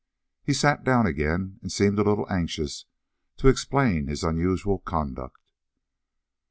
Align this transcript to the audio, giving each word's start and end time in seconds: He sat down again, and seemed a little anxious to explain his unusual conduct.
He 0.43 0.53
sat 0.53 0.83
down 0.83 1.05
again, 1.05 1.59
and 1.61 1.71
seemed 1.71 1.99
a 1.99 2.03
little 2.03 2.25
anxious 2.27 2.85
to 3.37 3.47
explain 3.49 4.07
his 4.07 4.23
unusual 4.23 4.79
conduct. 4.79 5.51